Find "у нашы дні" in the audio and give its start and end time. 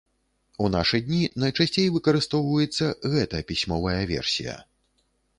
0.67-1.17